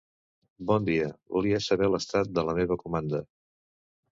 Bon 0.69 0.87
dia, 0.87 1.09
volia 1.35 1.59
saber 1.65 1.91
l'estat 1.91 2.33
de 2.39 2.47
la 2.49 2.59
meva 2.61 2.79
comanda. 2.87 3.21